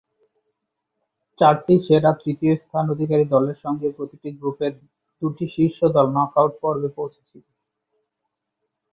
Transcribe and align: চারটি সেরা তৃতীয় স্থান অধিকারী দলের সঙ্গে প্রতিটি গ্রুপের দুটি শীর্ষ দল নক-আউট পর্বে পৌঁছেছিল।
চারটি 1.39 1.73
সেরা 1.85 2.11
তৃতীয় 2.21 2.53
স্থান 2.61 2.85
অধিকারী 2.93 3.25
দলের 3.33 3.57
সঙ্গে 3.63 3.87
প্রতিটি 3.97 4.29
গ্রুপের 4.39 4.73
দুটি 5.21 5.45
শীর্ষ 5.55 5.79
দল 5.95 6.07
নক-আউট 6.17 6.53
পর্বে 6.61 6.89
পৌঁছেছিল। 6.97 7.43